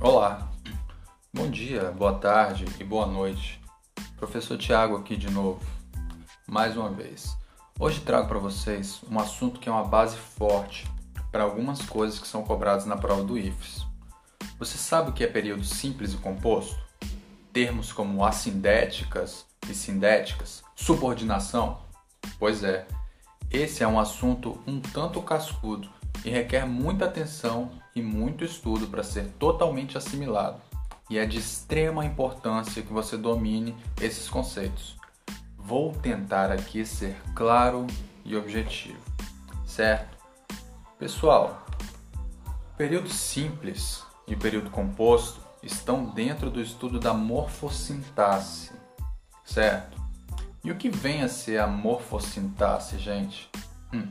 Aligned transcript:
Olá, 0.00 0.48
bom 1.34 1.50
dia, 1.50 1.90
boa 1.90 2.14
tarde 2.14 2.64
e 2.78 2.84
boa 2.84 3.04
noite. 3.04 3.60
Professor 4.16 4.56
Tiago 4.56 4.96
aqui 4.96 5.16
de 5.16 5.28
novo, 5.28 5.60
mais 6.46 6.76
uma 6.76 6.88
vez. 6.88 7.36
Hoje 7.80 8.00
trago 8.02 8.28
para 8.28 8.38
vocês 8.38 9.00
um 9.10 9.18
assunto 9.18 9.58
que 9.58 9.68
é 9.68 9.72
uma 9.72 9.82
base 9.82 10.16
forte 10.16 10.88
para 11.32 11.42
algumas 11.42 11.82
coisas 11.82 12.20
que 12.20 12.28
são 12.28 12.44
cobradas 12.44 12.86
na 12.86 12.96
prova 12.96 13.24
do 13.24 13.36
IFES. 13.36 13.84
Você 14.56 14.78
sabe 14.78 15.10
o 15.10 15.12
que 15.12 15.24
é 15.24 15.26
período 15.26 15.64
simples 15.64 16.12
e 16.12 16.16
composto? 16.18 16.78
Termos 17.52 17.92
como 17.92 18.24
assindéticas 18.24 19.46
e 19.68 19.74
sindéticas, 19.74 20.62
subordinação? 20.76 21.80
Pois 22.38 22.62
é, 22.62 22.86
esse 23.50 23.82
é 23.82 23.88
um 23.88 23.98
assunto 23.98 24.62
um 24.64 24.80
tanto 24.80 25.20
cascudo 25.20 25.90
e 26.24 26.30
requer 26.30 26.66
muita 26.66 27.04
atenção 27.04 27.70
e 27.94 28.02
muito 28.02 28.44
estudo 28.44 28.86
para 28.86 29.02
ser 29.02 29.28
totalmente 29.38 29.96
assimilado. 29.96 30.60
E 31.10 31.18
é 31.18 31.24
de 31.24 31.38
extrema 31.38 32.04
importância 32.04 32.82
que 32.82 32.92
você 32.92 33.16
domine 33.16 33.74
esses 34.00 34.28
conceitos. 34.28 34.96
Vou 35.56 35.92
tentar 35.92 36.50
aqui 36.52 36.84
ser 36.84 37.16
claro 37.34 37.86
e 38.24 38.36
objetivo, 38.36 39.00
certo? 39.66 40.16
Pessoal, 40.98 41.66
período 42.76 43.08
simples 43.08 44.02
e 44.26 44.36
período 44.36 44.70
composto 44.70 45.40
estão 45.62 46.06
dentro 46.06 46.50
do 46.50 46.60
estudo 46.60 47.00
da 47.00 47.14
morfossintaxe, 47.14 48.70
certo? 49.44 49.98
E 50.62 50.70
o 50.70 50.76
que 50.76 50.90
vem 50.90 51.22
a 51.22 51.28
ser 51.28 51.58
a 51.58 51.66
morfossintaxe, 51.66 52.98
gente? 52.98 53.48
Hum, 53.92 54.08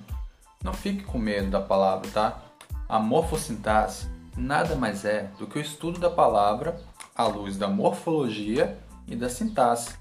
não 0.63 0.73
fique 0.73 1.03
com 1.03 1.17
medo 1.17 1.49
da 1.49 1.61
palavra, 1.61 2.09
tá? 2.11 2.41
A 2.87 2.99
morfossintaxe 2.99 4.07
nada 4.35 4.75
mais 4.75 5.03
é 5.03 5.31
do 5.39 5.47
que 5.47 5.57
o 5.57 5.61
estudo 5.61 5.99
da 5.99 6.09
palavra 6.09 6.79
à 7.15 7.25
luz 7.25 7.57
da 7.57 7.67
morfologia 7.67 8.77
e 9.07 9.15
da 9.15 9.29
sintaxe. 9.29 9.95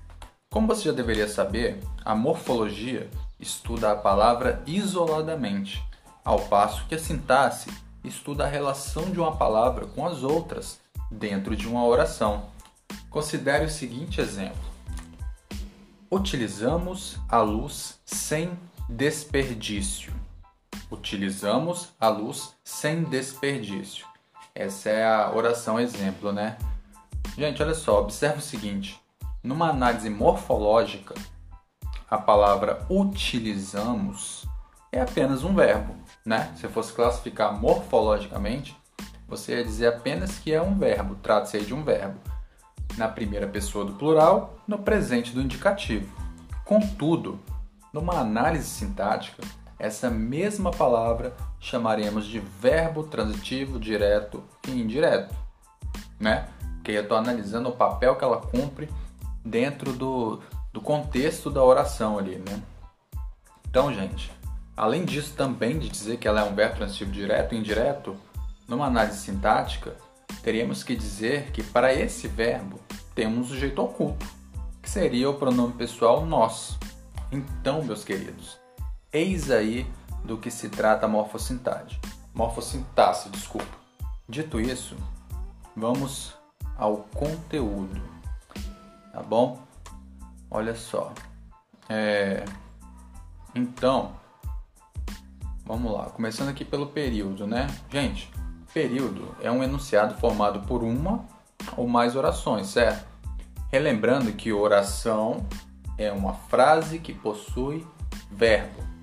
Como 0.50 0.66
você 0.66 0.84
já 0.84 0.92
deveria 0.92 1.26
saber, 1.26 1.80
a 2.04 2.14
morfologia 2.14 3.08
estuda 3.40 3.92
a 3.92 3.96
palavra 3.96 4.62
isoladamente, 4.66 5.82
ao 6.24 6.40
passo 6.40 6.86
que 6.86 6.94
a 6.94 6.98
sintaxe 6.98 7.70
estuda 8.04 8.44
a 8.44 8.48
relação 8.48 9.10
de 9.10 9.18
uma 9.18 9.36
palavra 9.36 9.86
com 9.86 10.06
as 10.06 10.22
outras 10.22 10.78
dentro 11.10 11.56
de 11.56 11.66
uma 11.66 11.84
oração. 11.84 12.46
Considere 13.10 13.64
o 13.64 13.70
seguinte 13.70 14.20
exemplo: 14.20 14.64
Utilizamos 16.10 17.18
a 17.28 17.40
luz 17.40 17.98
sem 18.04 18.56
desperdício. 18.88 20.12
Utilizamos 20.90 21.88
a 22.00 22.08
luz 22.08 22.54
sem 22.62 23.04
desperdício. 23.04 24.06
Essa 24.54 24.90
é 24.90 25.04
a 25.04 25.32
oração 25.34 25.78
exemplo, 25.80 26.32
né? 26.32 26.56
Gente, 27.36 27.62
olha 27.62 27.74
só, 27.74 28.00
observe 28.00 28.38
o 28.38 28.42
seguinte: 28.42 29.00
numa 29.42 29.68
análise 29.68 30.08
morfológica, 30.08 31.14
a 32.08 32.18
palavra 32.18 32.86
utilizamos 32.88 34.46
é 34.92 35.00
apenas 35.00 35.44
um 35.44 35.54
verbo, 35.54 35.94
né? 36.24 36.54
Se 36.56 36.66
fosse 36.68 36.92
classificar 36.92 37.58
morfologicamente, 37.60 38.76
você 39.28 39.56
ia 39.56 39.64
dizer 39.64 39.88
apenas 39.88 40.38
que 40.38 40.52
é 40.52 40.62
um 40.62 40.78
verbo, 40.78 41.16
trata-se 41.16 41.60
de 41.60 41.74
um 41.74 41.82
verbo, 41.82 42.18
na 42.96 43.08
primeira 43.08 43.46
pessoa 43.46 43.84
do 43.84 43.94
plural, 43.94 44.56
no 44.66 44.78
presente 44.78 45.32
do 45.32 45.42
indicativo. 45.42 46.10
Contudo, 46.64 47.38
numa 47.92 48.14
análise 48.20 48.68
sintática, 48.68 49.42
essa 49.78 50.10
mesma 50.10 50.70
palavra 50.70 51.36
chamaremos 51.60 52.26
de 52.26 52.40
verbo 52.40 53.04
transitivo 53.04 53.78
direto 53.78 54.42
e 54.66 54.70
indireto, 54.70 55.34
né? 56.18 56.48
Porque 56.76 56.92
eu 56.92 57.02
estou 57.02 57.16
analisando 57.16 57.68
o 57.68 57.76
papel 57.76 58.16
que 58.16 58.24
ela 58.24 58.40
cumpre 58.40 58.88
dentro 59.44 59.92
do, 59.92 60.40
do 60.72 60.80
contexto 60.80 61.50
da 61.50 61.62
oração 61.62 62.18
ali, 62.18 62.36
né? 62.36 62.62
Então, 63.68 63.92
gente, 63.92 64.32
além 64.76 65.04
disso 65.04 65.34
também 65.36 65.78
de 65.78 65.88
dizer 65.88 66.16
que 66.16 66.26
ela 66.26 66.40
é 66.40 66.44
um 66.44 66.54
verbo 66.54 66.76
transitivo 66.76 67.12
direto 67.12 67.54
e 67.54 67.58
indireto, 67.58 68.16
numa 68.66 68.86
análise 68.86 69.18
sintática, 69.18 69.94
teríamos 70.42 70.82
que 70.82 70.96
dizer 70.96 71.50
que 71.50 71.62
para 71.62 71.92
esse 71.92 72.26
verbo 72.28 72.80
temos 73.14 73.38
um 73.38 73.44
sujeito 73.44 73.82
oculto, 73.82 74.26
que 74.80 74.88
seria 74.88 75.28
o 75.28 75.34
pronome 75.34 75.74
pessoal 75.74 76.24
nós. 76.24 76.78
Então, 77.30 77.82
meus 77.82 78.04
queridos, 78.04 78.58
Eis 79.16 79.50
aí 79.50 79.90
do 80.26 80.36
que 80.36 80.50
se 80.50 80.68
trata 80.68 81.06
a 81.06 81.08
morfossintaxe. 81.08 81.98
Morfossintaxe, 82.34 83.30
desculpa. 83.30 83.78
Dito 84.28 84.60
isso, 84.60 84.94
vamos 85.74 86.34
ao 86.76 86.98
conteúdo, 87.14 87.98
tá 89.10 89.22
bom? 89.22 89.58
Olha 90.50 90.74
só. 90.74 91.14
É... 91.88 92.44
Então, 93.54 94.12
vamos 95.64 95.90
lá. 95.94 96.10
Começando 96.10 96.50
aqui 96.50 96.62
pelo 96.62 96.88
período, 96.88 97.46
né? 97.46 97.68
Gente, 97.88 98.30
período 98.74 99.34
é 99.40 99.50
um 99.50 99.64
enunciado 99.64 100.14
formado 100.16 100.60
por 100.66 100.82
uma 100.82 101.24
ou 101.74 101.88
mais 101.88 102.16
orações, 102.16 102.66
certo? 102.66 103.08
Relembrando 103.72 104.30
que 104.34 104.52
oração 104.52 105.46
é 105.96 106.12
uma 106.12 106.34
frase 106.34 106.98
que 106.98 107.14
possui 107.14 107.86
verbo 108.30 108.95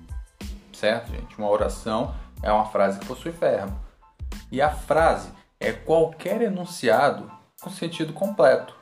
certo, 0.74 1.10
gente? 1.10 1.36
Uma 1.38 1.48
oração 1.48 2.14
é 2.42 2.52
uma 2.52 2.66
frase 2.66 2.98
que 2.98 3.06
possui 3.06 3.30
verbo. 3.30 3.78
E 4.50 4.60
a 4.60 4.70
frase 4.70 5.30
é 5.58 5.72
qualquer 5.72 6.42
enunciado 6.42 7.30
com 7.62 7.70
sentido 7.70 8.12
completo. 8.12 8.74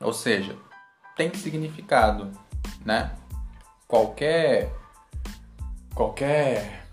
Ou 0.00 0.12
seja, 0.12 0.56
tem 1.16 1.32
significado, 1.34 2.30
né? 2.84 3.12
Qualquer 3.88 4.72
qualquer 5.94 6.86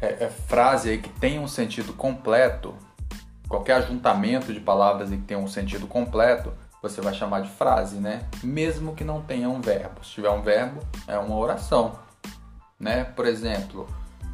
é, 0.00 0.24
é, 0.24 0.28
frase 0.28 0.90
aí 0.90 0.98
que 0.98 1.08
tenha 1.08 1.40
um 1.40 1.48
sentido 1.48 1.92
completo, 1.92 2.74
qualquer 3.48 3.74
ajuntamento 3.74 4.52
de 4.52 4.60
palavras 4.60 5.10
que 5.10 5.16
tenha 5.18 5.38
um 5.38 5.48
sentido 5.48 5.86
completo, 5.86 6.52
você 6.82 7.00
vai 7.00 7.14
chamar 7.14 7.40
de 7.40 7.50
frase, 7.50 7.96
né? 7.98 8.28
Mesmo 8.42 8.94
que 8.94 9.04
não 9.04 9.22
tenha 9.22 9.48
um 9.48 9.60
verbo. 9.60 10.04
Se 10.04 10.12
tiver 10.12 10.30
um 10.30 10.42
verbo, 10.42 10.80
é 11.06 11.18
uma 11.18 11.36
oração 11.36 11.98
né? 12.78 13.04
Por 13.04 13.26
exemplo, 13.26 13.88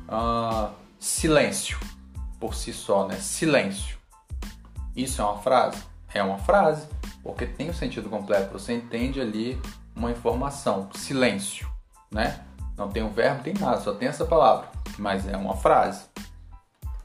uh, 0.08 0.72
silêncio 0.98 1.78
por 2.38 2.54
si 2.54 2.72
só, 2.72 3.06
né? 3.06 3.16
Silêncio. 3.16 3.98
Isso 4.94 5.20
é 5.20 5.24
uma 5.24 5.38
frase? 5.38 5.82
É 6.12 6.22
uma 6.22 6.38
frase, 6.38 6.86
porque 7.22 7.46
tem 7.46 7.70
o 7.70 7.74
sentido 7.74 8.08
completo. 8.08 8.52
Você 8.52 8.74
entende 8.74 9.20
ali 9.20 9.60
uma 9.96 10.10
informação. 10.10 10.88
Silêncio, 10.94 11.68
né? 12.10 12.44
Não 12.76 12.88
tem 12.88 13.02
um 13.02 13.10
verbo, 13.10 13.42
tem 13.42 13.54
nada, 13.54 13.80
só 13.80 13.94
tem 13.94 14.08
essa 14.08 14.24
palavra, 14.24 14.68
mas 14.98 15.26
é 15.26 15.36
uma 15.36 15.56
frase. 15.56 16.04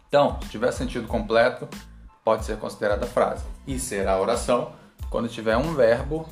Então, 0.08 0.40
se 0.42 0.50
tiver 0.50 0.72
sentido 0.72 1.08
completo, 1.08 1.68
pode 2.24 2.44
ser 2.44 2.58
considerada 2.58 3.06
frase. 3.06 3.44
E 3.66 3.80
será 3.80 4.20
oração 4.20 4.74
quando 5.10 5.30
tiver 5.30 5.58
um 5.58 5.74
verbo, 5.74 6.28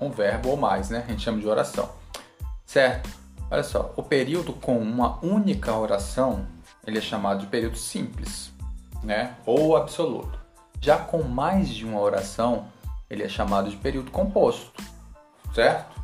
um 0.00 0.10
verbo 0.10 0.50
ou 0.50 0.56
mais, 0.56 0.90
né? 0.90 1.04
A 1.06 1.10
gente 1.10 1.22
chama 1.22 1.40
de 1.40 1.48
oração. 1.48 1.90
Certo? 2.66 3.08
Olha 3.50 3.62
só, 3.62 3.92
o 3.96 4.02
período 4.02 4.52
com 4.52 4.78
uma 4.78 5.18
única 5.24 5.74
oração, 5.74 6.46
ele 6.86 6.98
é 6.98 7.00
chamado 7.00 7.40
de 7.40 7.46
período 7.46 7.78
simples, 7.78 8.52
né? 9.02 9.36
Ou 9.46 9.76
absoluto. 9.76 10.38
Já 10.80 10.98
com 10.98 11.22
mais 11.22 11.68
de 11.70 11.84
uma 11.86 11.98
oração, 11.98 12.68
ele 13.08 13.22
é 13.22 13.28
chamado 13.28 13.70
de 13.70 13.76
período 13.76 14.10
composto, 14.10 14.82
certo? 15.54 15.98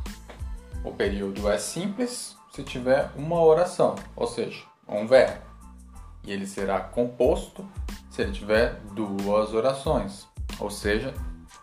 O 0.83 0.91
período 0.91 1.47
é 1.49 1.57
simples 1.57 2.35
se 2.51 2.63
tiver 2.63 3.11
uma 3.15 3.39
oração, 3.39 3.95
ou 4.15 4.25
seja, 4.25 4.63
um 4.87 5.05
verbo. 5.05 5.41
E 6.23 6.31
ele 6.31 6.47
será 6.47 6.79
composto 6.79 7.65
se 8.09 8.23
ele 8.23 8.31
tiver 8.31 8.79
duas 8.93 9.53
orações, 9.53 10.27
ou 10.59 10.71
seja, 10.71 11.13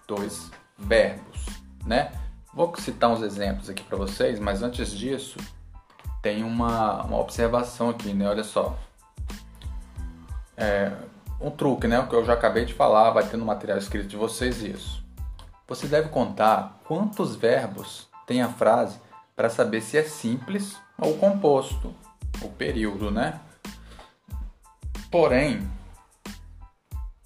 dois 0.07 0.51
verbos, 0.79 1.47
né? 1.85 2.13
Vou 2.55 2.73
citar 2.77 3.11
uns 3.11 3.23
exemplos 3.23 3.69
aqui 3.69 3.83
para 3.83 3.97
vocês, 3.97 4.39
mas 4.39 4.63
antes 4.63 4.91
disso, 4.91 5.39
tem 6.23 6.45
uma, 6.45 7.03
uma 7.03 7.19
observação 7.19 7.91
aqui, 7.91 8.15
né? 8.15 8.29
Olha 8.29 8.45
só. 8.45 8.79
É, 10.57 10.93
um 11.41 11.51
truque, 11.51 11.89
né? 11.89 11.99
O 11.99 12.09
que 12.09 12.15
eu 12.15 12.25
já 12.25 12.35
acabei 12.35 12.65
de 12.65 12.73
falar, 12.73 13.11
vai 13.11 13.27
ter 13.27 13.37
no 13.37 13.45
material 13.45 13.77
escrito 13.77 14.07
de 14.07 14.17
vocês 14.17 14.63
isso. 14.63 15.05
Você 15.67 15.89
deve 15.89 16.09
contar 16.09 16.81
quantos 16.85 17.35
verbos 17.35 18.09
tem 18.27 18.41
a 18.41 18.49
frase 18.49 19.01
para 19.35 19.51
saber 19.51 19.81
se 19.81 19.99
é 19.99 20.05
simples 20.05 20.77
ou 20.97 21.19
composto, 21.19 21.93
o 22.41 22.49
período, 22.49 23.11
né? 23.11 23.41
Porém, 25.11 25.69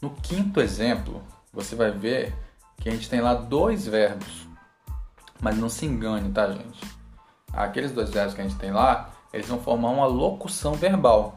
no 0.01 0.11
quinto 0.11 0.61
exemplo, 0.61 1.23
você 1.53 1.75
vai 1.75 1.91
ver 1.91 2.35
que 2.79 2.89
a 2.89 2.93
gente 2.93 3.11
tem 3.11 3.21
lá 3.21 3.35
dois 3.35 3.87
verbos. 3.87 4.47
Mas 5.41 5.59
não 5.59 5.69
se 5.69 5.85
engane, 5.85 6.33
tá, 6.33 6.51
gente? 6.51 6.96
Aqueles 7.65 7.93
dois 7.93 8.11
verbos 8.11 8.35
que 8.35 8.41
a 8.41 8.45
gente 8.45 8.57
tem 8.57 8.71
lá, 8.71 9.11
eles 9.33 9.49
vão 9.49 9.59
formar 9.59 9.91
uma 9.91 10.07
locução 10.07 10.75
verbal. 10.75 11.37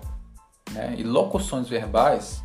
Né? 0.71 0.95
E 0.98 1.04
locuções 1.04 1.68
verbais 1.68 2.44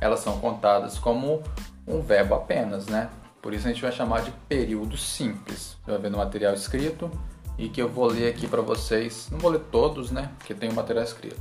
elas 0.00 0.20
são 0.20 0.38
contadas 0.38 0.98
como 0.98 1.42
um 1.86 2.00
verbo 2.00 2.34
apenas, 2.34 2.86
né? 2.86 3.10
Por 3.42 3.52
isso 3.52 3.66
a 3.66 3.72
gente 3.72 3.82
vai 3.82 3.92
chamar 3.92 4.22
de 4.22 4.30
período 4.48 4.96
simples. 4.96 5.76
Você 5.84 5.90
vai 5.90 6.00
ver 6.00 6.10
no 6.10 6.18
material 6.18 6.54
escrito 6.54 7.10
e 7.56 7.68
que 7.68 7.80
eu 7.82 7.88
vou 7.88 8.06
ler 8.06 8.30
aqui 8.30 8.46
para 8.46 8.62
vocês. 8.62 9.28
Não 9.30 9.38
vou 9.38 9.50
ler 9.50 9.62
todos, 9.72 10.10
né? 10.10 10.30
Porque 10.38 10.54
tem 10.54 10.70
o 10.70 10.74
material 10.74 11.04
escrito. 11.04 11.40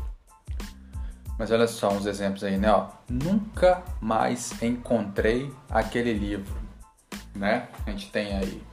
Mas 1.38 1.52
olha 1.52 1.68
só 1.68 1.90
uns 1.90 2.06
exemplos 2.06 2.44
aí, 2.44 2.58
né? 2.58 2.72
Ó, 2.72 2.88
Nunca 3.10 3.84
mais 4.02 4.62
encontrei 4.62 5.54
aquele 5.70 6.14
livro, 6.14 6.56
né? 7.36 7.68
A 7.86 7.92
gente 7.92 8.12
tem 8.12 8.36
aí 8.36 8.64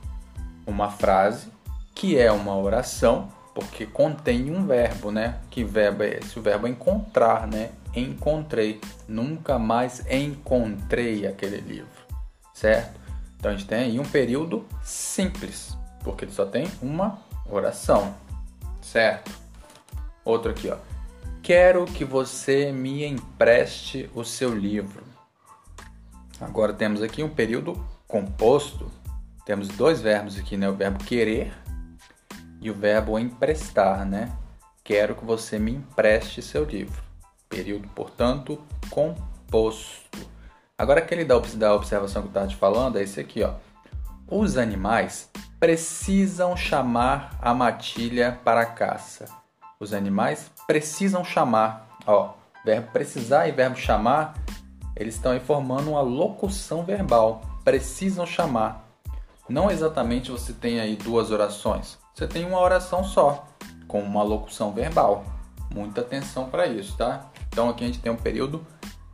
uma 0.67 0.91
frase 0.91 1.54
que 1.95 2.19
é 2.19 2.31
uma 2.33 2.57
oração, 2.57 3.29
porque 3.55 3.87
contém 3.87 4.51
um 4.51 4.67
verbo, 4.67 5.13
né? 5.13 5.39
Que 5.51 5.63
verbo 5.63 6.03
é 6.03 6.19
esse? 6.19 6.39
O 6.39 6.43
verbo 6.43 6.67
é 6.67 6.71
encontrar, 6.71 7.47
né? 7.47 7.71
Encontrei. 7.95 8.81
Nunca 9.07 9.59
mais 9.59 10.05
encontrei 10.11 11.27
aquele 11.27 11.59
livro, 11.59 11.89
certo? 12.53 13.01
Então 13.39 13.53
a 13.53 13.55
gente 13.55 13.67
tem 13.67 13.79
aí 13.79 14.01
um 14.01 14.05
período 14.05 14.67
simples, 14.83 15.77
porque 16.03 16.25
ele 16.25 16.33
só 16.33 16.45
tem 16.45 16.67
uma 16.83 17.19
oração, 17.49 18.15
certo? 18.83 19.31
Outro 20.25 20.51
aqui, 20.51 20.71
ó. 20.71 20.77
Quero 21.43 21.85
que 21.85 22.05
você 22.05 22.73
me 22.73 23.05
empreste 23.05 24.11
o 24.15 24.25
seu 24.25 24.55
livro. 24.55 25.05
Agora 26.41 26.73
temos 26.73 27.03
aqui 27.03 27.23
um 27.23 27.29
período 27.29 27.79
composto. 28.09 28.91
Temos 29.45 29.69
dois 29.69 30.01
verbos 30.01 30.39
aqui, 30.39 30.57
né? 30.57 30.69
O 30.69 30.75
verbo 30.75 31.05
querer 31.05 31.53
e 32.65 32.71
o 32.71 32.75
verbo 32.75 33.19
emprestar, 33.19 34.07
né? 34.07 34.33
Quero 34.83 35.15
que 35.15 35.25
você 35.25 35.59
me 35.59 35.73
empreste 35.73 36.41
seu 36.41 36.65
livro. 36.65 37.03
Período, 37.47 37.87
portanto, 37.89 38.59
composto. 38.89 40.27
Agora 40.77 41.01
aquele 41.01 41.27
da 41.27 41.37
observação 41.37 42.23
que 42.23 42.29
eu 42.29 42.31
estava 42.31 42.47
te 42.47 42.57
falando 42.57 42.97
é 42.97 43.03
esse 43.03 43.21
aqui, 43.21 43.43
ó. 43.43 43.53
Os 44.27 44.57
animais 44.57 45.31
precisam 45.61 46.57
chamar 46.57 47.39
a 47.41 47.53
matilha 47.53 48.41
para 48.43 48.63
a 48.63 48.67
caça. 48.67 49.27
Os 49.79 49.93
animais 49.93 50.51
precisam 50.67 51.23
chamar. 51.23 51.99
Ó, 52.07 52.33
verbo 52.65 52.91
precisar 52.93 53.47
e 53.47 53.53
verbo 53.53 53.77
chamar, 53.77 54.35
eles 54.97 55.17
estão 55.17 55.33
aí 55.33 55.41
formando 55.41 55.91
uma 55.91 56.01
locução 56.01 56.83
verbal. 56.83 57.43
Precisam 57.63 58.25
chamar. 58.25 58.89
Não 59.47 59.71
exatamente 59.71 60.31
você 60.31 60.55
tem 60.55 60.81
aí 60.81 60.97
duas 60.97 61.31
orações. 61.31 62.03
Você 62.15 62.29
tem 62.29 62.47
uma 62.47 62.61
oração 62.61 63.03
só, 63.03 63.47
com 63.89 64.01
uma 64.01 64.23
locução 64.23 64.73
verbal. 64.73 65.25
Muita 65.71 66.01
atenção 66.01 66.49
para 66.49 66.67
isso, 66.67 66.97
tá? 66.97 67.31
Então 67.49 67.69
aqui 67.69 67.85
a 67.85 67.87
gente 67.89 67.99
tem 67.99 68.13
um 68.13 68.17
período 68.17 68.65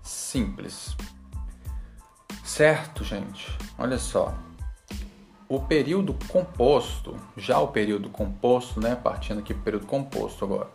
simples. 0.02 0.94
Certo, 2.44 3.02
gente? 3.02 3.50
Olha 3.79 3.99
só. 3.99 4.35
O 5.49 5.61
período 5.61 6.14
composto, 6.29 7.17
já 7.37 7.58
o 7.58 7.69
período 7.69 8.11
composto, 8.11 8.81
né? 8.81 8.94
Partindo 8.94 9.41
aqui 9.41 9.55
para 9.55 9.62
período 9.62 9.87
composto 9.87 10.44
agora 10.44 10.69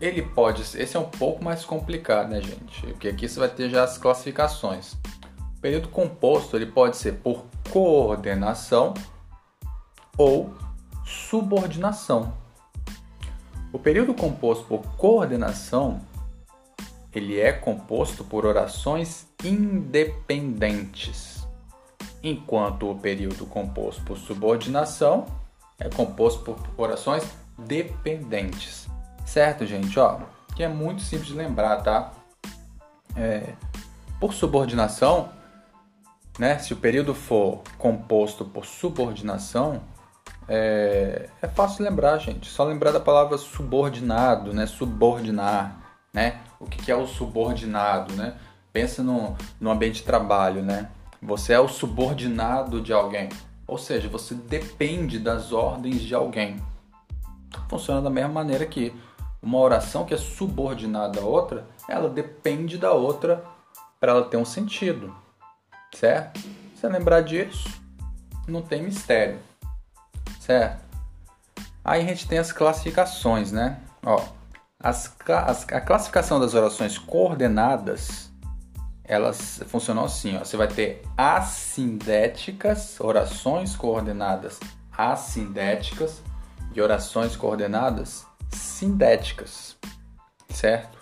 ele 0.00 0.22
pode 0.22 0.64
ser, 0.64 0.82
esse 0.82 0.96
é 0.96 1.00
um 1.00 1.08
pouco 1.08 1.44
mais 1.44 1.64
complicado, 1.64 2.30
né, 2.30 2.40
gente? 2.40 2.86
Porque 2.86 3.08
aqui 3.08 3.28
você 3.28 3.38
vai 3.38 3.48
ter 3.48 3.68
já 3.68 3.84
as 3.84 3.98
classificações. 3.98 4.94
O 5.56 5.60
período 5.60 5.88
composto 5.88 6.56
ele 6.56 6.66
pode 6.66 6.96
ser 6.96 7.16
por 7.16 7.44
coordenação 7.70 8.94
ou 10.16 10.54
subordinação. 11.10 12.32
O 13.72 13.78
período 13.78 14.14
composto 14.14 14.64
por 14.64 14.82
coordenação 14.96 16.00
ele 17.12 17.40
é 17.40 17.52
composto 17.52 18.22
por 18.22 18.46
orações 18.46 19.26
independentes, 19.42 21.44
enquanto 22.22 22.88
o 22.88 22.96
período 22.96 23.46
composto 23.46 24.02
por 24.04 24.16
subordinação 24.16 25.26
é 25.78 25.88
composto 25.88 26.42
por 26.42 26.56
orações 26.76 27.24
dependentes. 27.58 28.88
Certo, 29.26 29.66
gente? 29.66 29.98
Ó, 29.98 30.20
que 30.54 30.62
é 30.62 30.68
muito 30.68 31.02
simples 31.02 31.28
de 31.28 31.34
lembrar, 31.34 31.82
tá? 31.82 32.12
É, 33.16 33.54
por 34.20 34.32
subordinação, 34.32 35.30
né? 36.38 36.58
Se 36.58 36.72
o 36.72 36.76
período 36.76 37.14
for 37.14 37.62
composto 37.76 38.44
por 38.44 38.64
subordinação, 38.64 39.82
é, 40.52 41.28
é 41.40 41.46
fácil 41.46 41.84
lembrar, 41.84 42.18
gente. 42.18 42.48
Só 42.48 42.64
lembrar 42.64 42.90
da 42.90 42.98
palavra 42.98 43.38
subordinado, 43.38 44.52
né? 44.52 44.66
Subordinar, 44.66 45.76
né? 46.12 46.40
O 46.58 46.66
que, 46.66 46.82
que 46.82 46.90
é 46.90 46.96
o 46.96 47.06
subordinado, 47.06 48.12
né? 48.14 48.34
Pensa 48.72 49.00
no, 49.00 49.36
no 49.60 49.70
ambiente 49.70 50.00
de 50.00 50.02
trabalho, 50.02 50.60
né? 50.60 50.90
Você 51.22 51.52
é 51.52 51.60
o 51.60 51.68
subordinado 51.68 52.80
de 52.80 52.92
alguém. 52.92 53.28
Ou 53.64 53.78
seja, 53.78 54.08
você 54.08 54.34
depende 54.34 55.20
das 55.20 55.52
ordens 55.52 56.00
de 56.02 56.16
alguém. 56.16 56.60
Funciona 57.68 58.02
da 58.02 58.10
mesma 58.10 58.32
maneira 58.32 58.66
que 58.66 58.92
uma 59.40 59.58
oração 59.58 60.04
que 60.04 60.14
é 60.14 60.16
subordinada 60.16 61.20
à 61.20 61.24
outra, 61.24 61.64
ela 61.88 62.08
depende 62.08 62.76
da 62.76 62.90
outra 62.90 63.44
para 64.00 64.10
ela 64.10 64.24
ter 64.24 64.36
um 64.36 64.44
sentido, 64.44 65.14
certo? 65.94 66.40
Se 66.74 66.88
lembrar 66.88 67.20
disso, 67.20 67.68
não 68.48 68.62
tem 68.62 68.82
mistério, 68.82 69.38
certo? 70.40 70.82
Aí 71.84 72.02
a 72.02 72.04
gente 72.04 72.26
tem 72.26 72.38
as 72.38 72.50
classificações, 72.50 73.52
né? 73.52 73.78
Ó, 74.02 74.20
as, 74.82 75.14
as, 75.28 75.66
a 75.68 75.80
classificação 75.80 76.40
das 76.40 76.54
orações 76.54 76.98
coordenadas, 76.98 78.32
elas 79.04 79.62
funcionam 79.68 80.04
assim, 80.04 80.36
ó. 80.36 80.40
Você 80.40 80.56
vai 80.56 80.66
ter 80.66 81.02
assindéticas, 81.16 82.98
orações 82.98 83.76
coordenadas 83.76 84.58
assindéticas 84.96 86.22
e 86.74 86.80
orações 86.80 87.36
coordenadas 87.36 88.26
sindéticas, 88.50 89.76
certo? 90.50 90.98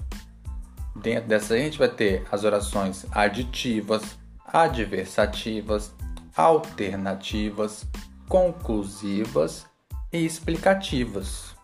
Dentro 0.95 1.29
dessa 1.29 1.55
a 1.55 1.59
gente 1.59 1.79
vai 1.79 1.89
ter 1.89 2.27
as 2.31 2.45
orações 2.45 3.07
aditivas, 3.11 4.03
adversativas, 4.47 5.93
alternativas, 6.37 7.87
conclusivas 8.29 9.67
e 10.13 10.25
explicativas, 10.25 11.55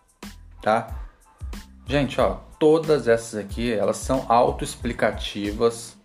tá? 0.61 0.87
Gente, 1.85 2.19
ó, 2.19 2.39
todas 2.59 3.07
essas 3.07 3.35
aqui, 3.39 3.71
elas 3.71 3.97
são 3.97 4.25
autoexplicativas 4.27 5.95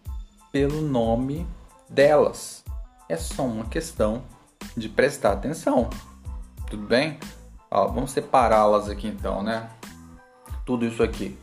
pelo 0.53 0.83
nome 0.83 1.47
delas. 1.89 2.63
É 3.09 3.17
só 3.17 3.45
uma 3.45 3.65
questão 3.65 4.23
de 4.77 4.89
prestar 4.89 5.33
atenção. 5.33 5.89
Tudo 6.69 6.87
bem? 6.87 7.19
Ó, 7.71 7.87
vamos 7.89 8.11
separá-las 8.11 8.89
aqui 8.89 9.09
então, 9.09 9.43
né? 9.43 9.71
Tudo 10.67 10.85
isso 10.85 11.03
aqui. 11.03 11.39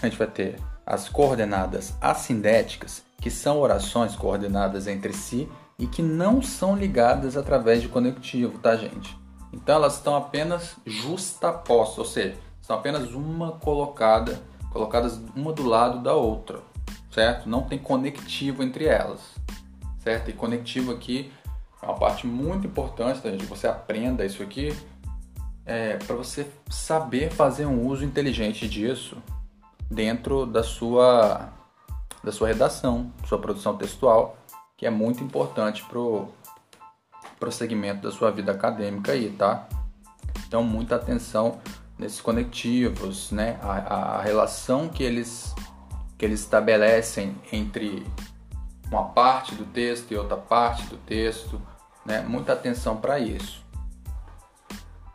A 0.00 0.06
gente 0.06 0.16
vai 0.16 0.28
ter 0.28 0.58
as 0.86 1.08
coordenadas 1.08 1.92
assindéticas, 2.00 3.02
que 3.20 3.30
são 3.30 3.60
orações 3.60 4.16
coordenadas 4.16 4.86
entre 4.86 5.12
si 5.12 5.48
e 5.78 5.86
que 5.86 6.02
não 6.02 6.42
são 6.42 6.76
ligadas 6.76 7.36
através 7.36 7.80
de 7.80 7.88
conectivo, 7.88 8.58
tá, 8.58 8.76
gente? 8.76 9.16
Então 9.52 9.76
elas 9.76 9.96
estão 9.96 10.16
apenas 10.16 10.76
justapostas, 10.84 11.98
ou 11.98 12.04
seja, 12.04 12.36
são 12.60 12.76
apenas 12.76 13.12
uma 13.14 13.52
colocada, 13.52 14.42
colocadas 14.72 15.20
uma 15.34 15.52
do 15.52 15.62
lado 15.62 16.00
da 16.00 16.14
outra, 16.14 16.60
certo? 17.10 17.48
Não 17.48 17.62
tem 17.62 17.78
conectivo 17.78 18.62
entre 18.62 18.86
elas, 18.86 19.20
certo? 20.02 20.30
E 20.30 20.32
conectivo 20.32 20.92
aqui 20.92 21.32
é 21.80 21.86
uma 21.86 21.94
parte 21.94 22.26
muito 22.26 22.66
importante, 22.66 23.20
tá, 23.20 23.30
gente? 23.30 23.46
Você 23.46 23.68
aprenda 23.68 24.24
isso 24.24 24.42
aqui 24.42 24.76
é, 25.64 25.96
para 25.96 26.16
você 26.16 26.46
saber 26.68 27.30
fazer 27.30 27.66
um 27.66 27.86
uso 27.86 28.04
inteligente 28.04 28.68
disso 28.68 29.16
dentro 29.90 30.44
da 30.44 30.62
sua, 30.62 31.50
da 32.24 32.32
sua 32.32 32.48
redação, 32.48 33.12
sua 33.26 33.38
produção 33.38 33.76
textual, 33.76 34.36
que 34.78 34.86
é 34.86 34.90
muito 34.90 35.22
importante 35.22 35.84
para 35.84 35.98
o 35.98 36.32
prosseguimento 37.38 38.00
da 38.02 38.12
sua 38.12 38.30
vida 38.30 38.52
acadêmica 38.52 39.10
aí, 39.10 39.28
tá? 39.30 39.68
Então, 40.46 40.62
muita 40.62 40.94
atenção 40.94 41.60
nesses 41.98 42.20
conectivos, 42.20 43.32
né? 43.32 43.58
A, 43.60 44.18
a 44.18 44.22
relação 44.22 44.88
que 44.88 45.02
eles, 45.02 45.52
que 46.16 46.24
eles 46.24 46.40
estabelecem 46.40 47.36
entre 47.52 48.06
uma 48.86 49.08
parte 49.08 49.54
do 49.56 49.64
texto 49.64 50.12
e 50.12 50.16
outra 50.16 50.36
parte 50.36 50.84
do 50.84 50.96
texto, 50.98 51.60
né? 52.06 52.20
Muita 52.20 52.52
atenção 52.52 52.96
para 52.96 53.18
isso. 53.18 53.66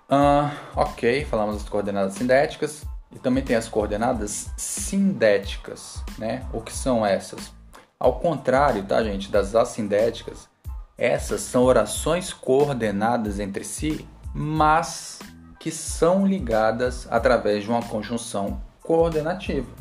Uh, 0.10 0.52
ok, 0.76 1.24
falamos 1.24 1.56
das 1.56 1.70
coordenadas 1.70 2.16
sindéticas 2.16 2.84
e 3.14 3.18
também 3.18 3.42
tem 3.42 3.56
as 3.56 3.70
coordenadas 3.70 4.52
sindéticas, 4.58 6.04
né? 6.18 6.46
O 6.52 6.60
que 6.60 6.74
são 6.74 7.06
essas? 7.06 7.63
Ao 8.04 8.20
contrário, 8.20 8.84
tá, 8.84 9.02
gente, 9.02 9.32
das 9.32 9.56
assindéticas, 9.56 10.50
essas 10.98 11.40
são 11.40 11.64
orações 11.64 12.34
coordenadas 12.34 13.40
entre 13.40 13.64
si, 13.64 14.06
mas 14.36 15.20
que 15.58 15.72
são 15.72 16.28
ligadas 16.28 17.08
através 17.10 17.64
de 17.64 17.70
uma 17.70 17.82
conjunção 17.82 18.62
coordenativa, 18.82 19.72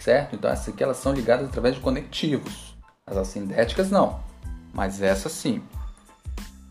certo? 0.00 0.34
Então 0.34 0.50
essas 0.50 0.74
aqui 0.74 0.82
elas 0.82 0.96
são 0.96 1.12
ligadas 1.12 1.46
através 1.46 1.76
de 1.76 1.80
conectivos. 1.80 2.76
As 3.06 3.16
assindéticas 3.16 3.92
não, 3.92 4.18
mas 4.74 5.00
essa 5.00 5.28
sim. 5.28 5.62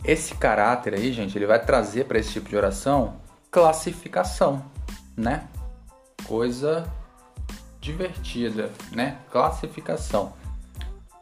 Esse 0.04 0.36
caráter 0.36 0.94
aí, 0.94 1.14
gente, 1.14 1.38
ele 1.38 1.48
vai 1.48 1.66
trazer 1.66 2.04
para 2.04 2.20
esse 2.20 2.34
tipo 2.34 2.50
de 2.50 2.58
oração 2.58 3.16
classificação, 3.50 4.62
né? 5.16 5.48
Coisa 6.28 6.86
divertida, 7.80 8.70
né? 8.92 9.20
Classificação. 9.32 10.34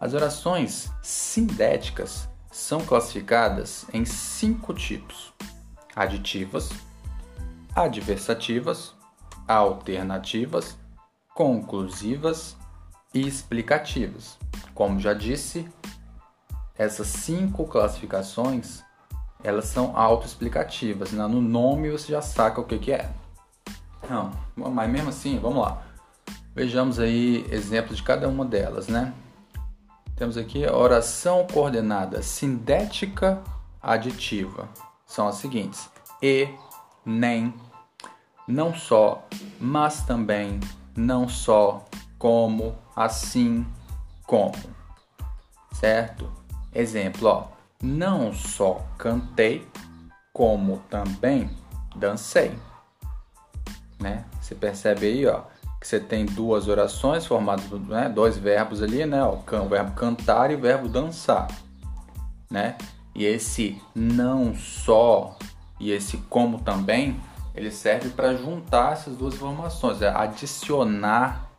As 0.04 0.14
orações 0.14 0.92
sindéticas 1.02 2.28
são 2.52 2.82
classificadas 2.86 3.86
em 3.94 4.04
cinco 4.04 4.74
tipos: 4.74 5.32
aditivas, 5.96 6.72
adversativas, 7.74 8.94
alternativas, 9.48 10.78
conclusivas 11.34 12.58
e 13.14 13.26
explicativas. 13.26 14.38
Como 14.74 15.00
já 15.00 15.14
disse, 15.14 15.70
essas 16.78 17.08
cinco 17.08 17.66
classificações 17.66 18.84
elas 19.42 19.68
são 19.68 19.98
autoexplicativas. 19.98 21.14
Né? 21.14 21.26
No 21.28 21.40
nome 21.40 21.90
você 21.90 22.12
já 22.12 22.22
saca 22.22 22.60
o 22.60 22.66
que, 22.66 22.78
que 22.78 22.92
é. 22.92 23.10
Não, 24.10 24.34
mas 24.54 24.90
mesmo 24.90 25.08
assim, 25.08 25.40
vamos 25.40 25.64
lá. 25.64 25.82
Vejamos 26.54 27.00
aí 27.00 27.48
exemplos 27.50 27.96
de 27.96 28.04
cada 28.04 28.28
uma 28.28 28.44
delas, 28.44 28.90
né? 28.90 29.14
Temos 30.16 30.38
aqui 30.38 30.64
a 30.66 30.76
oração 30.76 31.46
coordenada 31.52 32.22
sindética 32.22 33.42
aditiva. 33.82 34.70
São 35.06 35.28
as 35.28 35.36
seguintes: 35.36 35.90
e, 36.22 36.48
nem, 37.06 37.54
não 38.48 38.74
só, 38.76 39.28
mas 39.60 40.06
também, 40.06 40.60
não 40.96 41.28
só, 41.28 41.84
como, 42.18 42.78
assim, 42.96 43.66
como. 44.26 44.54
Certo? 45.74 46.32
Exemplo, 46.74 47.28
ó. 47.28 47.48
Não 47.82 48.34
só 48.34 48.86
cantei, 48.98 49.68
como 50.32 50.78
também 50.90 51.50
dancei. 51.96 52.58
Né? 54.00 54.26
Você 54.40 54.56
percebe 54.56 55.08
aí, 55.08 55.26
ó, 55.26 55.44
que 55.84 55.90
você 55.90 56.00
tem 56.00 56.26
duas 56.26 56.70
orações 56.70 57.26
formadas, 57.26 57.70
né, 57.70 58.08
dois 58.08 58.38
verbos 58.38 58.82
ali, 58.82 59.06
né, 59.06 59.22
ó, 59.22 59.34
o 59.34 59.68
verbo 59.68 59.92
cantar 59.92 60.50
e 60.50 60.56
o 60.56 60.58
verbo 60.58 60.88
dançar, 60.88 61.50
né? 62.50 62.78
E 63.14 63.26
esse 63.26 63.82
não 63.94 64.56
só 64.56 65.38
e 65.82 65.92
esse 65.92 66.16
como 66.30 66.60
também, 66.60 67.20
ele 67.54 67.70
serve 67.70 68.12
para 68.12 68.34
juntar 68.34 68.94
essas 68.94 69.18
duas 69.18 69.34
informações, 69.34 70.02
é 70.02 70.08
adicionar 70.08 71.50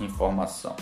informação. 0.00 0.74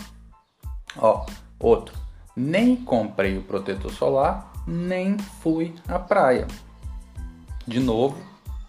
Ó, 0.97 1.27
outro. 1.59 1.95
Nem 2.35 2.75
comprei 2.75 3.37
o 3.37 3.43
protetor 3.43 3.91
solar, 3.91 4.51
nem 4.65 5.15
fui 5.19 5.75
à 5.87 5.99
praia. 5.99 6.47
De 7.67 7.79
novo, 7.79 8.17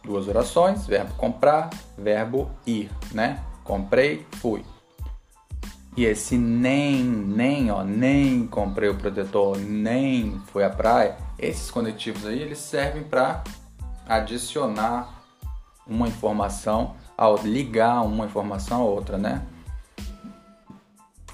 duas 0.04 0.28
orações, 0.28 0.86
verbo 0.86 1.14
comprar, 1.14 1.70
verbo 1.96 2.50
ir, 2.66 2.90
né? 3.12 3.42
Comprei, 3.68 4.26
fui. 4.40 4.64
E 5.94 6.06
esse 6.06 6.38
nem, 6.38 7.04
nem, 7.04 7.70
ó, 7.70 7.84
nem 7.84 8.46
comprei 8.46 8.88
o 8.88 8.96
protetor, 8.96 9.58
nem 9.58 10.40
fui 10.46 10.64
à 10.64 10.70
praia, 10.70 11.18
esses 11.38 11.70
conectivos 11.70 12.24
aí, 12.24 12.40
eles 12.40 12.56
servem 12.56 13.04
para 13.04 13.44
adicionar 14.08 15.22
uma 15.86 16.08
informação 16.08 16.96
ao 17.14 17.36
ligar 17.36 18.00
uma 18.06 18.24
informação 18.24 18.80
a 18.80 18.84
outra, 18.84 19.18
né? 19.18 19.46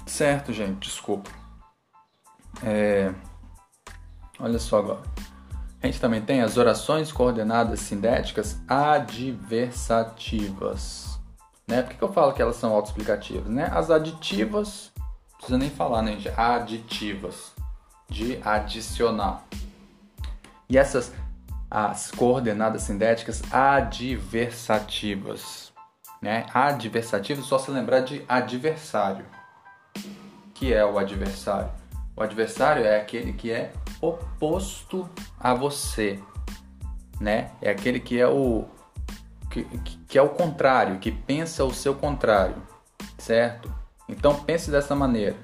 Certo, 0.05 0.51
gente, 0.51 0.89
desculpa. 0.89 1.31
É... 2.61 3.13
Olha 4.37 4.59
só 4.59 4.79
agora. 4.79 5.03
A 5.81 5.85
gente 5.85 6.01
também 6.01 6.21
tem 6.21 6.41
as 6.41 6.57
orações 6.57 7.13
coordenadas 7.13 7.79
sindéticas 7.79 8.59
adversativas. 8.67 11.14
Né? 11.67 11.81
Por 11.81 11.91
que, 11.91 11.97
que 11.97 12.03
eu 12.03 12.13
falo 12.13 12.33
que 12.33 12.41
elas 12.41 12.55
são 12.55 12.73
autoexplicativas? 12.73 13.47
Né? 13.47 13.69
As 13.71 13.89
aditivas, 13.89 14.91
não 14.97 15.37
precisa 15.37 15.57
nem 15.57 15.69
falar, 15.69 16.01
né, 16.01 16.13
gente? 16.13 16.29
Aditivas, 16.37 17.53
de 18.09 18.39
adicionar. 18.43 19.43
E 20.69 20.77
essas 20.77 21.13
as 21.69 22.09
coordenadas 22.11 22.83
sindéticas 22.83 23.41
adversativas. 23.51 25.73
Né? 26.21 26.45
Adversativo, 26.53 27.43
só 27.43 27.59
se 27.59 27.69
lembrar 27.71 27.99
de 28.01 28.23
adversário. 28.27 29.25
que 30.53 30.73
é 30.73 30.85
o 30.85 30.97
adversário? 30.97 31.69
O 32.15 32.23
adversário 32.23 32.85
é 32.85 33.01
aquele 33.01 33.33
que 33.33 33.51
é 33.51 33.73
oposto 33.99 35.09
a 35.37 35.53
você, 35.53 36.17
né? 37.19 37.51
É 37.61 37.69
aquele 37.69 37.99
que 37.99 38.17
é 38.17 38.25
o 38.25 38.63
que, 39.63 39.97
que 40.07 40.17
é 40.17 40.21
o 40.21 40.29
contrário, 40.29 40.99
que 40.99 41.11
pensa 41.11 41.63
o 41.63 41.73
seu 41.73 41.95
contrário, 41.95 42.61
certo? 43.17 43.73
Então 44.07 44.35
pense 44.35 44.69
dessa 44.69 44.95
maneira. 44.95 45.35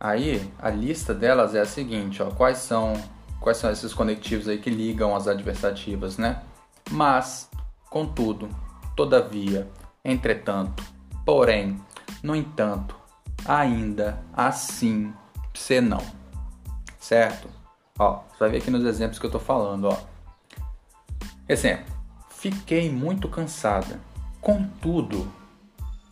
Aí 0.00 0.52
a 0.58 0.70
lista 0.70 1.12
delas 1.12 1.54
é 1.54 1.60
a 1.60 1.66
seguinte, 1.66 2.22
ó, 2.22 2.30
quais 2.30 2.58
são 2.58 2.94
quais 3.40 3.58
são 3.58 3.70
esses 3.70 3.94
conectivos 3.94 4.48
aí 4.48 4.58
que 4.58 4.70
ligam 4.70 5.14
as 5.14 5.28
adversativas, 5.28 6.18
né? 6.18 6.42
Mas, 6.90 7.48
contudo, 7.88 8.48
todavia, 8.96 9.68
entretanto, 10.04 10.82
porém, 11.24 11.80
no 12.22 12.34
entanto, 12.34 12.96
ainda, 13.46 14.20
assim, 14.32 15.12
senão. 15.54 16.02
Certo? 16.98 17.48
Ó, 17.98 18.22
você 18.30 18.38
vai 18.40 18.50
ver 18.50 18.58
aqui 18.58 18.70
nos 18.70 18.84
exemplos 18.84 19.18
que 19.18 19.26
eu 19.26 19.30
tô 19.30 19.38
falando, 19.38 19.88
ó. 19.88 19.96
Exemplo. 21.48 21.97
Fiquei 22.38 22.90
muito 22.90 23.28
cansada. 23.28 24.00
Contudo, 24.40 25.30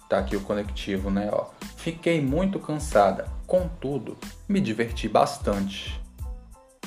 tá 0.09 0.19
aqui 0.19 0.37
o 0.37 0.41
conectivo, 0.41 1.11
né, 1.11 1.29
ó. 1.33 1.47
Fiquei 1.77 2.21
muito 2.21 2.59
cansada. 2.59 3.29
Contudo, 3.47 4.17
me 4.49 4.61
diverti 4.61 5.09
bastante 5.09 6.01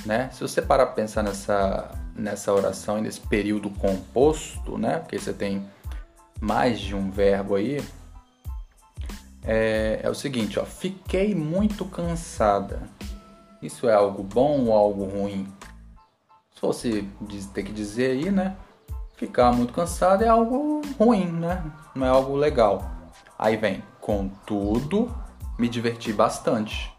né? 0.06 0.30
Se 0.32 0.42
você 0.42 0.62
parar 0.62 0.88
para 0.88 0.96
pensar 0.96 1.24
nessa, 1.24 1.92
nessa 2.16 2.54
oração 2.54 2.98
e 2.98 3.02
nesse 3.02 3.20
período 3.22 3.70
composto, 3.70 4.78
né? 4.78 5.00
Porque 5.00 5.20
você 5.20 5.34
tem 5.34 5.66
mais 6.40 6.80
de 6.80 6.96
um 6.96 7.12
verbo 7.12 7.56
aí, 7.56 7.84
é, 9.44 10.00
é 10.04 10.10
o 10.10 10.16
seguinte, 10.16 10.60
ó, 10.60 10.66
fiquei 10.66 11.36
muito 11.36 11.86
cansada. 11.86 12.82
Isso 13.62 13.90
é 13.90 13.94
algo 13.94 14.24
bom 14.24 14.68
ou 14.68 14.74
algo 14.74 15.04
ruim? 15.06 15.52
Se 16.56 16.62
você 16.62 17.06
ter 17.54 17.64
que 17.64 17.74
dizer 17.74 18.12
aí, 18.12 18.32
né? 18.32 18.56
Ficar 19.20 19.52
muito 19.52 19.72
cansado 19.72 20.24
é 20.24 20.28
algo 20.28 20.82
ruim, 20.98 21.26
né? 21.26 21.64
Não 21.94 22.08
é 22.08 22.10
algo 22.10 22.36
legal. 22.36 22.90
Aí 23.38 23.56
vem, 23.56 23.84
contudo, 24.02 25.14
me 25.60 25.70
diverti 25.70 26.12
bastante 26.12 26.92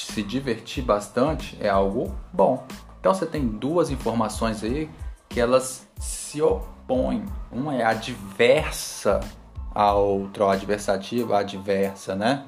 se 0.00 0.22
divertir 0.22 0.84
bastante 0.84 1.56
é 1.60 1.68
algo 1.68 2.14
bom. 2.32 2.66
Então 3.00 3.12
você 3.12 3.26
tem 3.26 3.46
duas 3.46 3.90
informações 3.90 4.62
aí 4.62 4.88
que 5.28 5.40
elas 5.40 5.86
se 5.98 6.40
opõem. 6.40 7.24
Uma 7.50 7.74
é 7.74 7.84
adversa 7.84 9.20
a 9.74 9.92
outra, 9.94 10.52
adversativa, 10.52 11.38
adversa, 11.38 12.14
né? 12.14 12.44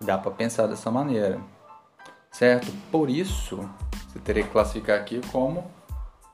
Dá 0.00 0.16
para 0.16 0.30
pensar 0.30 0.66
dessa 0.66 0.90
maneira, 0.90 1.40
certo? 2.30 2.70
Por 2.90 3.08
isso, 3.10 3.58
você 4.08 4.18
teria 4.18 4.42
que 4.42 4.50
classificar 4.50 4.98
aqui 4.98 5.20
como 5.32 5.64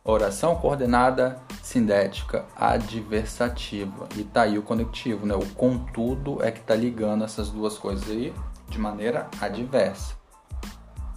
oração 0.06 0.54
coordenada 0.54 1.40
sindética 1.62 2.44
adversativa. 2.56 4.08
E 4.16 4.22
tá 4.22 4.42
aí 4.42 4.56
o 4.56 4.62
conectivo, 4.62 5.26
né? 5.26 5.34
O 5.34 5.46
contudo 5.54 6.42
é 6.42 6.50
que 6.50 6.60
tá 6.60 6.74
ligando 6.74 7.24
essas 7.24 7.50
duas 7.50 7.76
coisas 7.76 8.08
aí 8.08 8.32
de 8.68 8.78
maneira 8.78 9.28
adversa. 9.40 10.14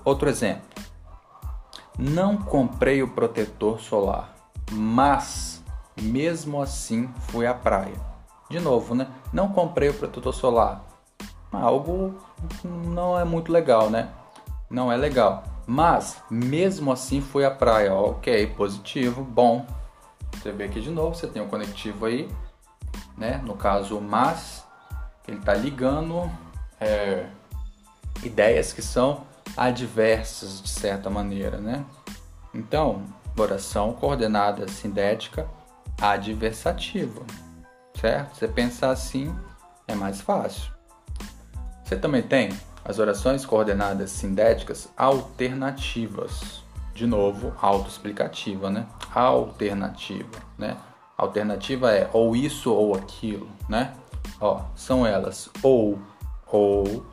Outro 0.04 0.28
exemplo. 0.28 0.68
Não 1.98 2.38
comprei 2.38 3.04
o 3.04 3.10
protetor 3.10 3.80
solar, 3.80 4.34
mas 4.72 5.62
mesmo 6.02 6.62
assim 6.62 7.10
fui 7.28 7.46
à 7.46 7.54
praia. 7.54 7.96
De 8.50 8.60
novo, 8.60 8.96
né? 8.96 9.08
Não 9.32 9.50
comprei 9.50 9.90
o 9.90 9.94
protetor 9.94 10.34
solar. 10.34 10.84
Algo 11.52 12.16
não 12.64 13.20
é 13.20 13.24
muito 13.24 13.52
legal, 13.52 13.90
né? 13.90 14.10
Não 14.70 14.92
é 14.92 14.96
legal. 14.96 15.44
Mas 15.70 16.18
mesmo 16.32 16.92
assim 16.92 17.22
fui 17.22 17.46
à 17.46 17.52
praia. 17.52 17.94
Ok, 17.94 18.48
positivo, 18.58 19.24
bom. 19.24 19.68
Você 20.34 20.52
vê 20.52 20.64
aqui 20.64 20.82
de 20.82 20.90
novo, 20.90 21.14
você 21.14 21.28
tem 21.28 21.40
um 21.44 21.48
conectivo 21.48 22.08
aí, 22.08 22.28
né? 23.16 23.40
No 23.46 23.56
caso, 23.56 23.96
o 23.96 24.02
mas, 24.02 24.66
ele 25.28 25.38
está 25.38 25.54
ligando 25.54 26.28
é, 26.82 27.28
ideias 28.24 28.74
que 28.74 28.82
são 28.82 29.28
adversas 29.56 30.60
de 30.60 30.70
certa 30.70 31.08
maneira, 31.08 31.60
né? 31.60 31.86
Então, 32.52 33.04
oração 33.38 33.94
coordenada 33.94 34.68
sindética 34.68 35.48
adversativa, 36.02 37.22
certo? 37.94 38.36
Você 38.36 38.48
pensar 38.48 38.90
assim 38.90 39.32
É 39.88 39.94
mais 39.94 40.20
fácil. 40.20 40.74
Você 41.84 41.96
também 41.96 42.24
tem 42.24 42.50
as 42.90 42.98
orações 42.98 43.46
coordenadas 43.46 44.10
sindéticas 44.10 44.90
alternativas. 44.98 46.64
De 46.92 47.06
novo, 47.06 47.54
autoexplicativa, 47.62 48.72
né? 48.72 48.88
Alternativa, 49.14 50.40
né? 50.58 50.76
Alternativa 51.16 51.92
é 51.92 52.10
ou 52.12 52.36
isso 52.36 52.74
ou 52.74 52.96
aquilo, 52.96 53.48
né? 53.70 53.94
Ó, 54.42 54.64
são 54.76 55.06
elas 55.06 55.52
ou, 55.62 56.00
ou, 56.48 57.06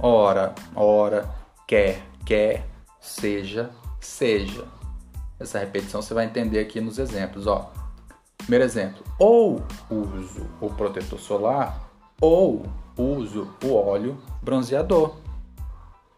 ora, 0.00 0.52
ora, 0.74 1.30
quer, 1.64 2.02
quer, 2.26 2.66
seja, 3.00 3.70
seja. 4.00 4.64
Essa 5.38 5.60
repetição 5.60 6.02
você 6.02 6.12
vai 6.12 6.24
entender 6.24 6.58
aqui 6.58 6.80
nos 6.80 6.98
exemplos, 6.98 7.46
ó. 7.46 7.70
Primeiro 8.36 8.64
exemplo, 8.64 9.04
ou 9.16 9.62
uso 9.88 10.44
o 10.60 10.68
protetor 10.70 11.20
solar 11.20 11.88
ou 12.20 12.66
uso 13.00 13.48
o 13.64 13.74
óleo 13.74 14.18
bronzeador. 14.42 15.16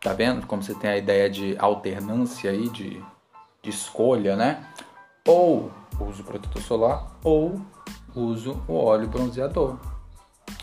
Tá 0.00 0.12
vendo 0.12 0.46
como 0.46 0.62
você 0.62 0.74
tem 0.74 0.90
a 0.90 0.96
ideia 0.96 1.30
de 1.30 1.56
alternância 1.58 2.50
aí, 2.50 2.68
de, 2.68 3.02
de 3.62 3.70
escolha, 3.70 4.36
né? 4.36 4.66
Ou 5.26 5.70
uso 6.00 6.24
protetor 6.24 6.60
solar 6.60 7.16
ou 7.22 7.60
uso 8.14 8.62
o 8.66 8.74
óleo 8.74 9.08
bronzeador. 9.08 9.78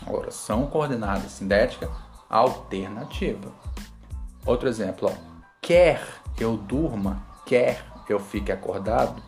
Oração 0.06 0.66
coordenada 0.66 1.28
sintética 1.28 1.90
alternativa. 2.28 3.50
Outro 4.44 4.68
exemplo, 4.68 5.10
ó. 5.10 5.14
quer 5.60 6.02
eu 6.38 6.56
durma, 6.56 7.22
quer 7.46 7.84
eu 8.08 8.18
fique 8.18 8.50
acordado, 8.50 9.22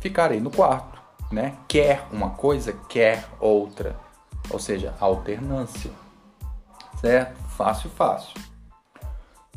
ficarei 0.00 0.40
no 0.40 0.50
quarto, 0.50 1.00
né? 1.30 1.56
Quer 1.68 2.06
uma 2.10 2.30
coisa, 2.30 2.72
quer 2.88 3.24
outra, 3.38 3.96
ou 4.50 4.58
seja, 4.58 4.94
alternância 4.98 5.90
certo? 7.04 7.38
Fácil, 7.50 7.90
fácil. 7.90 8.32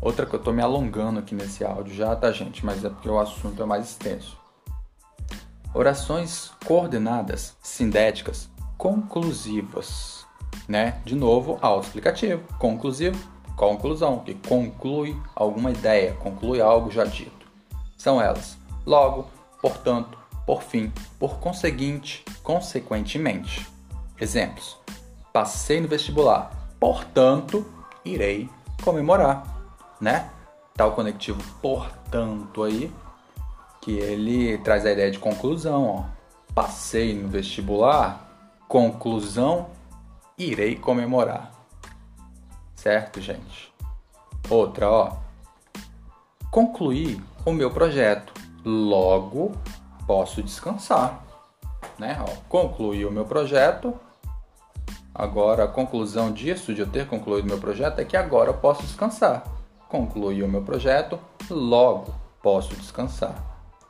Outra 0.02 0.26
que 0.26 0.34
eu 0.36 0.40
tô 0.40 0.52
me 0.52 0.62
alongando 0.62 1.20
aqui 1.20 1.34
nesse 1.34 1.64
áudio 1.64 1.96
já, 1.96 2.14
tá, 2.14 2.30
gente? 2.30 2.66
Mas 2.66 2.84
é 2.84 2.90
porque 2.90 3.08
o 3.08 3.18
assunto 3.18 3.64
é 3.64 3.66
mais 3.66 3.86
extenso. 3.86 4.38
Orações 5.74 6.52
coordenadas 6.66 7.56
sindéticas 7.64 8.50
conclusivas, 8.78 10.26
né? 10.68 11.02
De 11.06 11.16
novo, 11.16 11.58
autoexplicativo, 11.62 12.44
conclusivo, 12.60 13.18
conclusão, 13.56 14.20
que 14.20 14.34
conclui 14.34 15.18
alguma 15.34 15.72
ideia, 15.72 16.16
conclui 16.16 16.60
algo 16.60 16.92
já 16.92 17.06
dito. 17.06 17.48
São 17.98 18.22
elas: 18.22 18.58
logo, 18.86 19.30
portanto, 19.62 20.18
por 20.46 20.62
fim, 20.64 20.92
por 21.18 21.40
conseguinte, 21.40 22.26
consequentemente. 22.44 23.66
Exemplos: 24.20 24.78
passei 25.32 25.80
no 25.80 25.88
vestibular, 25.88 26.57
portanto, 26.80 27.66
irei 28.04 28.50
comemorar, 28.84 29.44
né? 30.00 30.30
Tal 30.76 30.94
conectivo 30.94 31.42
portanto 31.62 32.64
aí, 32.64 32.94
que 33.82 33.98
ele 33.98 34.58
traz 34.60 34.86
a 34.86 34.92
ideia 34.92 35.12
de 35.12 35.20
conclusão, 35.20 35.88
ó. 35.88 36.04
Passei 36.54 37.14
no 37.14 37.28
vestibular, 37.28 38.28
conclusão, 38.68 39.70
irei 40.38 40.76
comemorar. 40.76 41.52
Certo, 42.76 43.22
gente? 43.22 43.74
Outra, 44.50 44.90
ó. 44.90 45.18
Concluí 46.52 47.22
o 47.46 47.52
meu 47.52 47.72
projeto, 47.72 48.34
logo 48.64 49.54
posso 50.08 50.42
descansar, 50.42 51.22
né? 52.00 52.18
Ó, 52.22 52.32
concluí 52.48 53.06
o 53.06 53.12
meu 53.12 53.26
projeto, 53.26 53.94
Agora, 55.18 55.64
a 55.64 55.68
conclusão 55.68 56.32
disso, 56.32 56.76
de 56.76 56.82
eu 56.82 56.88
ter 56.88 57.08
concluído 57.08 57.48
meu 57.48 57.58
projeto, 57.58 57.98
é 57.98 58.06
que 58.06 58.16
agora 58.16 58.52
eu 58.52 58.54
posso 58.54 58.84
descansar. 58.84 59.44
Concluí 59.90 60.44
o 60.44 60.48
meu 60.48 60.62
projeto, 60.62 61.20
logo 61.50 62.14
posso 62.40 62.76
descansar, 62.76 63.34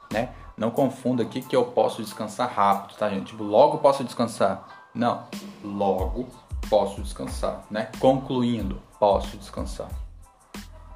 né? 0.09 0.29
Não 0.55 0.71
confunda 0.71 1.23
aqui 1.23 1.41
que 1.41 1.53
eu 1.53 1.65
posso 1.65 2.01
descansar 2.01 2.49
rápido, 2.49 2.97
tá, 2.97 3.09
gente? 3.09 3.27
Tipo, 3.27 3.43
logo 3.43 3.79
posso 3.79 4.05
descansar. 4.05 4.87
Não, 4.93 5.25
logo 5.61 6.29
posso 6.69 7.01
descansar, 7.01 7.65
né? 7.69 7.89
Concluindo, 7.99 8.81
posso 8.97 9.35
descansar. 9.35 9.89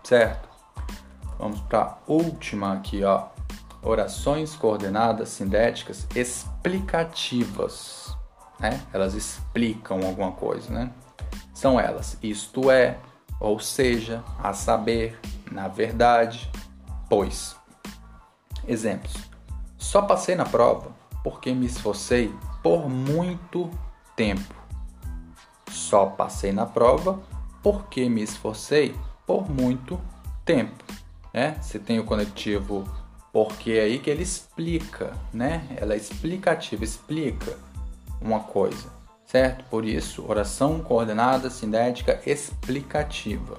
Certo? 0.02 0.48
Vamos 1.38 1.60
para 1.62 1.82
a 1.82 1.98
última 2.08 2.72
aqui, 2.74 3.04
ó. 3.04 3.26
Orações 3.84 4.56
coordenadas 4.56 5.30
sindéticas 5.30 6.08
explicativas 6.16 8.11
né? 8.62 8.80
Elas 8.94 9.16
explicam 9.16 10.06
alguma 10.06 10.32
coisa, 10.32 10.72
né? 10.72 10.92
São 11.54 11.80
elas, 11.80 12.18
isto 12.22 12.70
é, 12.70 12.98
ou 13.40 13.60
seja, 13.60 14.24
a 14.42 14.54
saber, 14.54 15.20
na 15.52 15.68
verdade, 15.68 16.50
pois. 17.10 17.56
Exemplos. 18.68 19.14
Só 19.78 20.04
passei 20.04 20.36
na 20.36 20.46
prova 20.46 20.92
porque 21.24 21.52
me 21.52 21.66
esforcei 21.66 22.34
por 22.62 22.88
muito 22.88 23.70
tempo. 24.16 24.54
Só 25.70 26.06
passei 26.06 26.52
na 26.52 26.66
prova 26.66 27.20
porque 27.64 28.08
me 28.08 28.22
esforcei 28.22 28.96
por 29.26 29.50
muito 29.50 30.00
tempo. 30.46 30.84
Né? 31.34 31.58
Você 31.60 31.80
tem 31.80 32.00
o 32.00 32.04
conectivo 32.04 32.88
porque 33.34 33.72
é 33.72 33.82
aí 33.82 34.00
que 34.00 34.10
ele 34.10 34.24
explica, 34.24 35.14
né? 35.34 35.66
Ela 35.78 35.94
é 35.94 35.98
explicativa, 35.98 36.84
explica 36.84 37.58
uma 38.22 38.42
coisa, 38.42 38.90
certo? 39.26 39.64
Por 39.70 39.86
isso, 39.86 40.26
oração 40.28 40.80
coordenada 40.80 41.50
cinética 41.50 42.22
explicativa. 42.26 43.58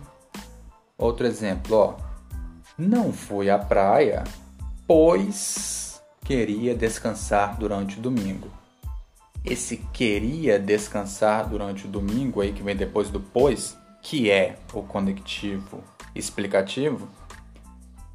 Outro 0.97 1.27
exemplo, 1.27 1.77
ó. 1.77 1.95
Não 2.79 3.13
fui 3.13 3.51
à 3.51 3.59
praia, 3.59 4.25
pois 4.87 6.03
queria 6.25 6.75
descansar 6.75 7.59
durante 7.59 7.99
o 7.99 8.03
domingo. 8.03 8.49
Esse 9.45 9.77
queria 9.93 10.59
descansar 10.59 11.49
durante 11.49 11.87
o 11.87 11.89
domingo 11.89 12.41
aí 12.41 12.53
que 12.53 12.63
vem 12.63 12.77
depois 12.77 13.11
do 13.11 13.19
pois, 13.21 13.77
que 14.01 14.31
é 14.31 14.57
o 14.73 14.83
conectivo 14.83 15.83
explicativo, 16.15 17.09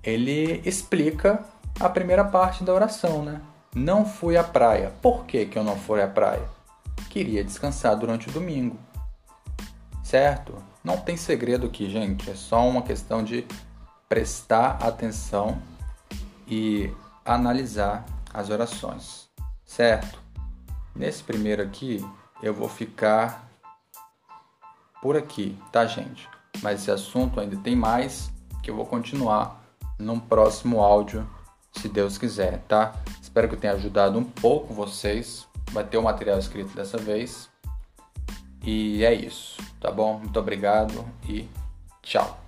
ele 0.01 0.62
explica 0.65 1.43
a 1.79 1.89
primeira 1.89 2.23
parte 2.23 2.63
da 2.63 2.73
oração, 2.73 3.23
né? 3.23 3.41
Não 3.75 4.06
fui 4.06 4.38
à 4.38 4.43
praia. 4.43 4.93
Por 5.01 5.25
que, 5.25 5.45
que 5.45 5.58
eu 5.58 5.63
não 5.63 5.77
fui 5.77 6.01
à 6.01 6.08
praia? 6.08 6.47
Queria 7.10 7.43
descansar 7.43 7.95
durante 7.95 8.30
o 8.30 8.32
domingo. 8.32 8.77
Certo? 10.03 10.56
Não 10.84 10.97
tem 10.97 11.17
segredo 11.17 11.67
aqui, 11.67 11.89
gente. 11.89 12.30
É 12.30 12.36
só 12.36 12.67
uma 12.67 12.82
questão 12.82 13.23
de 13.23 13.45
prestar 14.08 14.77
atenção 14.82 15.62
e 16.47 16.91
analisar 17.25 18.06
as 18.34 18.49
orações. 18.49 19.27
Certo? 19.65 20.19
Nesse 20.95 21.23
primeiro 21.23 21.62
aqui, 21.62 22.03
eu 22.41 22.53
vou 22.53 22.69
ficar 22.69 23.47
por 25.01 25.15
aqui, 25.15 25.58
tá, 25.71 25.86
gente? 25.86 26.27
Mas 26.62 26.82
esse 26.82 26.91
assunto 26.91 27.39
ainda 27.39 27.58
tem 27.58 27.75
mais 27.75 28.32
que 28.63 28.71
eu 28.71 28.75
vou 28.75 28.86
continuar 28.86 29.62
num 29.99 30.19
próximo 30.19 30.82
áudio, 30.82 31.27
se 31.71 31.88
Deus 31.88 32.17
quiser, 32.17 32.63
tá? 32.67 32.95
Espero 33.38 33.50
que 33.50 33.54
eu 33.54 33.60
tenha 33.60 33.73
ajudado 33.73 34.17
um 34.17 34.23
pouco 34.23 34.73
vocês. 34.73 35.45
Vai 35.71 35.84
ter 35.84 35.95
o 36.00 36.02
material 36.02 36.39
escrito 36.39 36.76
dessa 36.76 36.97
vez. 36.97 37.47
E 38.65 39.06
é 39.06 39.13
isso, 39.13 39.62
tá 39.80 39.91
bom? 39.91 40.17
Muito 40.17 40.39
obrigado 40.39 41.06
e 41.30 41.47
tchau. 42.02 42.46